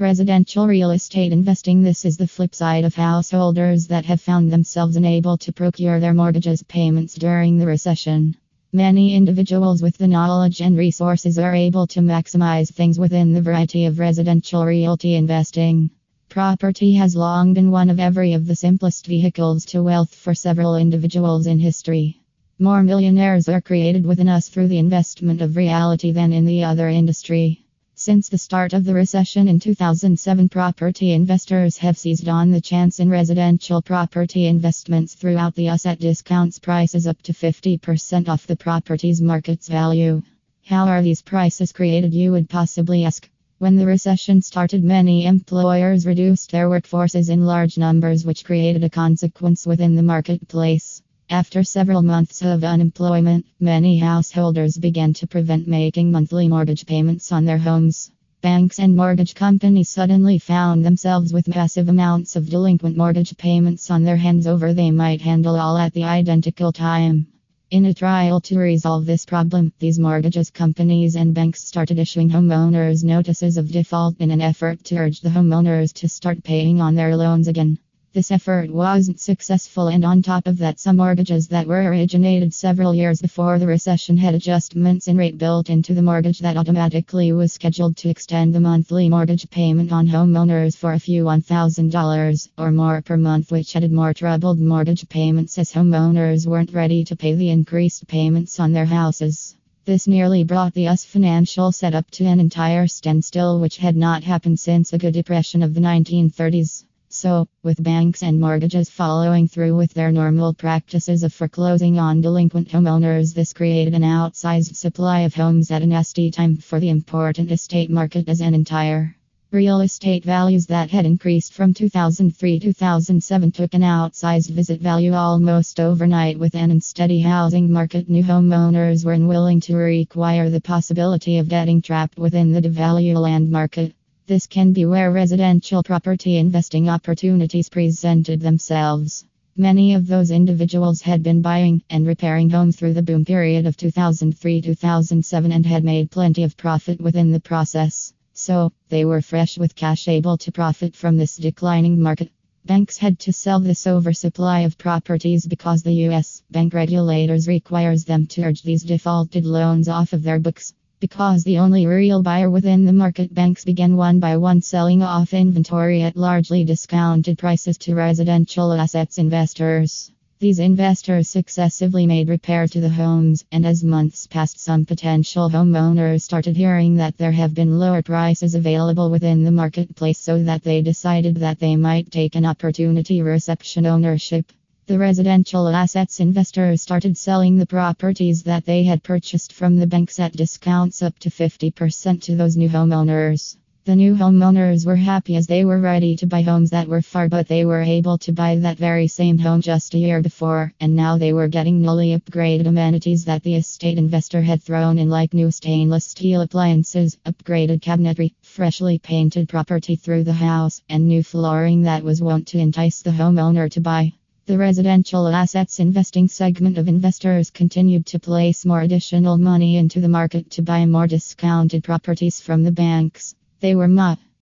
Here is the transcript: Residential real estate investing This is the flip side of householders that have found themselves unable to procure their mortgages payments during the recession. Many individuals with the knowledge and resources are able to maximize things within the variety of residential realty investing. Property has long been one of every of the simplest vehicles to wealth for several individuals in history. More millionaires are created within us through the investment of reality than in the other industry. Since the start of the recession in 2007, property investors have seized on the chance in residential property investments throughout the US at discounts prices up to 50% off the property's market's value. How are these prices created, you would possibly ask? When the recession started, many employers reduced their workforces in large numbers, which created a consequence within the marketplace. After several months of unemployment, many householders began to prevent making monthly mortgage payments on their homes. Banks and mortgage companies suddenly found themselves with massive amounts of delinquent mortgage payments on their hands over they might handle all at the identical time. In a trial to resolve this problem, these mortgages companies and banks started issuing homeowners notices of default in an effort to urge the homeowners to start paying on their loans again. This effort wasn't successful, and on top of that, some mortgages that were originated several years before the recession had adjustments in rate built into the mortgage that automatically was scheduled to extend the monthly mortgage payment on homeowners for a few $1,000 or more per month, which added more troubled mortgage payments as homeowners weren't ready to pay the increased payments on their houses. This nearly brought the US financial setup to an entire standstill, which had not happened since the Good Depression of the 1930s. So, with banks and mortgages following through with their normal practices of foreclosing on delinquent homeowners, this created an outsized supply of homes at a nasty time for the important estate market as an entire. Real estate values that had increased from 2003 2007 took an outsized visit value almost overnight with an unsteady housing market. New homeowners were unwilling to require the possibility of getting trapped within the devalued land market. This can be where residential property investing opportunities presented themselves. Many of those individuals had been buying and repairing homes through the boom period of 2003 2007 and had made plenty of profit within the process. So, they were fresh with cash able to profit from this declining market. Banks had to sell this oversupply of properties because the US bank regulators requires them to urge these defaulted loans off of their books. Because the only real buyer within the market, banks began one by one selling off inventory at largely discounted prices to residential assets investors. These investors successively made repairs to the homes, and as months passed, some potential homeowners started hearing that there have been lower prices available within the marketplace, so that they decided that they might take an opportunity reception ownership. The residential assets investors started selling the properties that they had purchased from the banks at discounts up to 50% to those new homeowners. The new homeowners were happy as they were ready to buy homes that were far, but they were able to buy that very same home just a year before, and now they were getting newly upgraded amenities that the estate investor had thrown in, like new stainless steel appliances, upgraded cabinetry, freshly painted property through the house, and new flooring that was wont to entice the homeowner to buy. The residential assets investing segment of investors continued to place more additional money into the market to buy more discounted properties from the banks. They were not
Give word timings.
Residential 0.00 0.66
real 0.66 0.90
estate 0.90 1.30
investing 1.30 1.80
This 1.80 2.04
is 2.04 2.16
the 2.16 2.26
flip 2.26 2.52
side 2.52 2.82
of 2.84 2.96
householders 2.96 3.86
that 3.86 4.04
have 4.06 4.20
found 4.20 4.50
themselves 4.50 4.96
unable 4.96 5.38
to 5.38 5.52
procure 5.52 6.00
their 6.00 6.12
mortgages 6.12 6.64
payments 6.64 7.14
during 7.14 7.58
the 7.58 7.66
recession. 7.66 8.36
Many 8.72 9.14
individuals 9.14 9.82
with 9.82 9.96
the 9.96 10.08
knowledge 10.08 10.60
and 10.60 10.76
resources 10.76 11.38
are 11.38 11.54
able 11.54 11.86
to 11.86 12.00
maximize 12.00 12.72
things 12.72 12.98
within 12.98 13.32
the 13.32 13.40
variety 13.40 13.86
of 13.86 14.00
residential 14.00 14.64
realty 14.64 15.14
investing. 15.14 15.90
Property 16.28 16.94
has 16.94 17.14
long 17.14 17.54
been 17.54 17.70
one 17.70 17.88
of 17.88 18.00
every 18.00 18.32
of 18.32 18.48
the 18.48 18.56
simplest 18.56 19.06
vehicles 19.06 19.64
to 19.66 19.84
wealth 19.84 20.12
for 20.12 20.34
several 20.34 20.74
individuals 20.74 21.46
in 21.46 21.60
history. 21.60 22.20
More 22.58 22.82
millionaires 22.82 23.48
are 23.48 23.60
created 23.60 24.04
within 24.04 24.28
us 24.28 24.48
through 24.48 24.66
the 24.66 24.78
investment 24.78 25.40
of 25.40 25.54
reality 25.54 26.10
than 26.10 26.32
in 26.32 26.46
the 26.46 26.64
other 26.64 26.88
industry. 26.88 27.63
Since 28.06 28.28
the 28.28 28.36
start 28.36 28.74
of 28.74 28.84
the 28.84 28.92
recession 28.92 29.48
in 29.48 29.58
2007, 29.58 30.50
property 30.50 31.12
investors 31.12 31.78
have 31.78 31.96
seized 31.96 32.28
on 32.28 32.50
the 32.50 32.60
chance 32.60 33.00
in 33.00 33.08
residential 33.08 33.80
property 33.80 34.44
investments 34.44 35.14
throughout 35.14 35.54
the 35.54 35.70
US 35.70 35.86
at 35.86 36.00
discounts 36.00 36.58
prices 36.58 37.06
up 37.06 37.22
to 37.22 37.32
50% 37.32 38.28
off 38.28 38.46
the 38.46 38.56
property's 38.56 39.22
market's 39.22 39.68
value. 39.68 40.20
How 40.66 40.86
are 40.86 41.00
these 41.00 41.22
prices 41.22 41.72
created, 41.72 42.12
you 42.12 42.32
would 42.32 42.50
possibly 42.50 43.06
ask? 43.06 43.26
When 43.56 43.76
the 43.76 43.86
recession 43.86 44.42
started, 44.42 44.84
many 44.84 45.24
employers 45.24 46.04
reduced 46.04 46.50
their 46.50 46.68
workforces 46.68 47.30
in 47.30 47.46
large 47.46 47.78
numbers, 47.78 48.26
which 48.26 48.44
created 48.44 48.84
a 48.84 48.90
consequence 48.90 49.66
within 49.66 49.94
the 49.94 50.02
marketplace. 50.02 51.02
After 51.34 51.64
several 51.64 52.02
months 52.02 52.42
of 52.42 52.62
unemployment, 52.62 53.44
many 53.58 53.98
householders 53.98 54.78
began 54.78 55.12
to 55.14 55.26
prevent 55.26 55.66
making 55.66 56.12
monthly 56.12 56.46
mortgage 56.46 56.86
payments 56.86 57.32
on 57.32 57.44
their 57.44 57.58
homes. 57.58 58.12
Banks 58.40 58.78
and 58.78 58.94
mortgage 58.94 59.34
companies 59.34 59.88
suddenly 59.88 60.38
found 60.38 60.84
themselves 60.84 61.32
with 61.32 61.48
massive 61.48 61.88
amounts 61.88 62.36
of 62.36 62.48
delinquent 62.48 62.96
mortgage 62.96 63.36
payments 63.36 63.90
on 63.90 64.04
their 64.04 64.16
hands 64.16 64.46
over 64.46 64.72
they 64.72 64.92
might 64.92 65.20
handle 65.22 65.56
all 65.56 65.76
at 65.76 65.92
the 65.92 66.04
identical 66.04 66.70
time. 66.70 67.26
In 67.72 67.86
a 67.86 67.94
trial 67.94 68.40
to 68.42 68.56
resolve 68.56 69.04
this 69.04 69.26
problem, 69.26 69.72
these 69.80 69.98
mortgages 69.98 70.50
companies 70.50 71.16
and 71.16 71.34
banks 71.34 71.64
started 71.64 71.98
issuing 71.98 72.30
homeowners 72.30 73.02
notices 73.02 73.56
of 73.56 73.72
default 73.72 74.20
in 74.20 74.30
an 74.30 74.40
effort 74.40 74.84
to 74.84 74.98
urge 74.98 75.20
the 75.20 75.30
homeowners 75.30 75.92
to 75.94 76.08
start 76.08 76.44
paying 76.44 76.80
on 76.80 76.94
their 76.94 77.16
loans 77.16 77.48
again. 77.48 77.76
This 78.14 78.30
effort 78.30 78.70
wasn't 78.70 79.18
successful, 79.18 79.88
and 79.88 80.04
on 80.04 80.22
top 80.22 80.46
of 80.46 80.58
that, 80.58 80.78
some 80.78 80.98
mortgages 80.98 81.48
that 81.48 81.66
were 81.66 81.82
originated 81.82 82.54
several 82.54 82.94
years 82.94 83.20
before 83.20 83.58
the 83.58 83.66
recession 83.66 84.16
had 84.16 84.36
adjustments 84.36 85.08
in 85.08 85.16
rate 85.16 85.36
built 85.36 85.68
into 85.68 85.94
the 85.94 86.02
mortgage 86.02 86.38
that 86.38 86.56
automatically 86.56 87.32
was 87.32 87.52
scheduled 87.52 87.96
to 87.96 88.08
extend 88.08 88.54
the 88.54 88.60
monthly 88.60 89.08
mortgage 89.08 89.50
payment 89.50 89.90
on 89.90 90.06
homeowners 90.06 90.76
for 90.76 90.92
a 90.92 91.00
few 91.00 91.24
$1,000 91.24 92.48
or 92.56 92.70
more 92.70 93.02
per 93.02 93.16
month, 93.16 93.50
which 93.50 93.74
added 93.74 93.90
more 93.90 94.14
troubled 94.14 94.60
mortgage 94.60 95.08
payments 95.08 95.58
as 95.58 95.72
homeowners 95.72 96.46
weren't 96.46 96.72
ready 96.72 97.02
to 97.02 97.16
pay 97.16 97.34
the 97.34 97.50
increased 97.50 98.06
payments 98.06 98.60
on 98.60 98.72
their 98.72 98.86
houses. 98.86 99.56
This 99.86 100.06
nearly 100.06 100.44
brought 100.44 100.72
the 100.74 100.86
US 100.86 101.04
financial 101.04 101.72
setup 101.72 102.08
to 102.12 102.26
an 102.26 102.38
entire 102.38 102.86
standstill, 102.86 103.58
which 103.58 103.78
had 103.78 103.96
not 103.96 104.22
happened 104.22 104.60
since 104.60 104.90
the 104.90 104.98
Good 104.98 105.14
Depression 105.14 105.64
of 105.64 105.74
the 105.74 105.80
1930s. 105.80 106.84
So, 107.16 107.46
with 107.62 107.80
banks 107.80 108.24
and 108.24 108.40
mortgages 108.40 108.90
following 108.90 109.46
through 109.46 109.76
with 109.76 109.94
their 109.94 110.10
normal 110.10 110.52
practices 110.52 111.22
of 111.22 111.32
foreclosing 111.32 111.96
on 111.96 112.20
delinquent 112.20 112.70
homeowners, 112.70 113.32
this 113.32 113.52
created 113.52 113.94
an 113.94 114.02
outsized 114.02 114.74
supply 114.74 115.20
of 115.20 115.32
homes 115.32 115.70
at 115.70 115.82
a 115.82 115.86
nasty 115.86 116.32
time 116.32 116.56
for 116.56 116.80
the 116.80 116.88
important 116.88 117.52
estate 117.52 117.88
market 117.88 118.28
as 118.28 118.40
an 118.40 118.52
entire. 118.52 119.14
Real 119.52 119.80
estate 119.80 120.24
values 120.24 120.66
that 120.66 120.90
had 120.90 121.06
increased 121.06 121.52
from 121.52 121.72
2003 121.72 122.58
2007 122.58 123.52
took 123.52 123.74
an 123.74 123.82
outsized 123.82 124.50
visit 124.50 124.80
value 124.80 125.14
almost 125.14 125.78
overnight 125.78 126.36
with 126.36 126.56
an 126.56 126.72
unsteady 126.72 127.20
housing 127.20 127.70
market. 127.70 128.08
New 128.08 128.24
homeowners 128.24 129.04
were 129.04 129.12
unwilling 129.12 129.60
to 129.60 129.76
require 129.76 130.50
the 130.50 130.60
possibility 130.60 131.38
of 131.38 131.48
getting 131.48 131.80
trapped 131.80 132.18
within 132.18 132.50
the 132.50 132.60
devalued 132.60 133.14
land 133.14 133.48
market. 133.52 133.94
This 134.26 134.46
can 134.46 134.72
be 134.72 134.86
where 134.86 135.12
residential 135.12 135.82
property 135.82 136.38
investing 136.38 136.88
opportunities 136.88 137.68
presented 137.68 138.40
themselves. 138.40 139.26
Many 139.54 139.92
of 139.92 140.06
those 140.06 140.30
individuals 140.30 141.02
had 141.02 141.22
been 141.22 141.42
buying 141.42 141.82
and 141.90 142.06
repairing 142.06 142.48
homes 142.48 142.76
through 142.76 142.94
the 142.94 143.02
boom 143.02 143.26
period 143.26 143.66
of 143.66 143.76
2003 143.76 144.62
2007 144.62 145.52
and 145.52 145.66
had 145.66 145.84
made 145.84 146.10
plenty 146.10 146.42
of 146.42 146.56
profit 146.56 147.02
within 147.02 147.32
the 147.32 147.40
process. 147.40 148.14
So, 148.32 148.72
they 148.88 149.04
were 149.04 149.20
fresh 149.20 149.58
with 149.58 149.74
cash 149.74 150.08
able 150.08 150.38
to 150.38 150.50
profit 150.50 150.96
from 150.96 151.18
this 151.18 151.36
declining 151.36 152.00
market. 152.00 152.30
Banks 152.64 152.96
had 152.96 153.18
to 153.18 153.32
sell 153.34 153.60
this 153.60 153.86
oversupply 153.86 154.60
of 154.60 154.78
properties 154.78 155.46
because 155.46 155.82
the 155.82 156.08
US 156.08 156.42
bank 156.50 156.72
regulators 156.72 157.46
requires 157.46 158.06
them 158.06 158.26
to 158.28 158.44
urge 158.44 158.62
these 158.62 158.84
defaulted 158.84 159.44
loans 159.44 159.86
off 159.86 160.14
of 160.14 160.22
their 160.22 160.38
books. 160.38 160.72
Because 161.00 161.44
the 161.44 161.58
only 161.58 161.86
real 161.86 162.22
buyer 162.22 162.48
within 162.48 162.84
the 162.84 162.92
market, 162.92 163.34
banks 163.34 163.64
began 163.64 163.96
one 163.96 164.20
by 164.20 164.36
one 164.36 164.62
selling 164.62 165.02
off 165.02 165.34
inventory 165.34 166.02
at 166.02 166.16
largely 166.16 166.64
discounted 166.64 167.36
prices 167.36 167.76
to 167.78 167.94
residential 167.94 168.72
assets 168.72 169.18
investors. 169.18 170.10
These 170.40 170.58
investors 170.58 171.28
successively 171.28 172.06
made 172.06 172.28
repairs 172.28 172.70
to 172.72 172.80
the 172.80 172.88
homes, 172.88 173.44
and 173.52 173.66
as 173.66 173.84
months 173.84 174.26
passed, 174.26 174.60
some 174.60 174.84
potential 174.84 175.48
homeowners 175.50 176.22
started 176.22 176.56
hearing 176.56 176.96
that 176.96 177.18
there 177.18 177.32
have 177.32 177.54
been 177.54 177.78
lower 177.78 178.02
prices 178.02 178.54
available 178.54 179.10
within 179.10 179.44
the 179.44 179.50
marketplace, 179.50 180.18
so 180.18 180.42
that 180.42 180.62
they 180.62 180.82
decided 180.82 181.36
that 181.36 181.60
they 181.60 181.76
might 181.76 182.10
take 182.10 182.34
an 182.34 182.46
opportunity 182.46 183.22
reception 183.22 183.86
ownership. 183.86 184.52
The 184.86 184.98
residential 184.98 185.66
assets 185.68 186.20
investors 186.20 186.82
started 186.82 187.16
selling 187.16 187.56
the 187.56 187.64
properties 187.64 188.42
that 188.42 188.66
they 188.66 188.84
had 188.84 189.02
purchased 189.02 189.50
from 189.50 189.76
the 189.76 189.86
banks 189.86 190.20
at 190.20 190.36
discounts 190.36 191.00
up 191.00 191.18
to 191.20 191.30
50% 191.30 192.20
to 192.20 192.36
those 192.36 192.58
new 192.58 192.68
homeowners. 192.68 193.56
The 193.86 193.96
new 193.96 194.14
homeowners 194.14 194.84
were 194.84 194.96
happy 194.96 195.36
as 195.36 195.46
they 195.46 195.64
were 195.64 195.80
ready 195.80 196.16
to 196.16 196.26
buy 196.26 196.42
homes 196.42 196.68
that 196.70 196.86
were 196.86 197.00
far, 197.00 197.30
but 197.30 197.48
they 197.48 197.64
were 197.64 197.80
able 197.80 198.18
to 198.18 198.32
buy 198.32 198.56
that 198.56 198.76
very 198.76 199.06
same 199.06 199.38
home 199.38 199.62
just 199.62 199.94
a 199.94 199.98
year 199.98 200.20
before, 200.20 200.74
and 200.80 200.94
now 200.94 201.16
they 201.16 201.32
were 201.32 201.48
getting 201.48 201.80
newly 201.80 202.14
upgraded 202.14 202.66
amenities 202.66 203.24
that 203.24 203.42
the 203.42 203.54
estate 203.54 203.96
investor 203.96 204.42
had 204.42 204.62
thrown 204.62 204.98
in, 204.98 205.08
like 205.08 205.32
new 205.32 205.50
stainless 205.50 206.04
steel 206.04 206.42
appliances, 206.42 207.16
upgraded 207.24 207.80
cabinetry, 207.80 208.34
freshly 208.42 208.98
painted 208.98 209.48
property 209.48 209.96
through 209.96 210.24
the 210.24 210.34
house, 210.34 210.82
and 210.90 211.08
new 211.08 211.22
flooring 211.22 211.80
that 211.84 212.04
was 212.04 212.20
wont 212.20 212.46
to 212.48 212.58
entice 212.58 213.00
the 213.00 213.12
homeowner 213.12 213.70
to 213.70 213.80
buy. 213.80 214.12
The 214.46 214.58
residential 214.58 215.26
assets 215.28 215.80
investing 215.80 216.28
segment 216.28 216.76
of 216.76 216.86
investors 216.86 217.48
continued 217.48 218.04
to 218.08 218.18
place 218.18 218.66
more 218.66 218.82
additional 218.82 219.38
money 219.38 219.78
into 219.78 220.02
the 220.02 220.08
market 220.10 220.50
to 220.50 220.62
buy 220.62 220.84
more 220.84 221.06
discounted 221.06 221.82
properties 221.82 222.40
from 222.40 222.62
the 222.62 222.70
banks. 222.70 223.34
They 223.60 223.74
were 223.74 223.88
not 223.88 224.18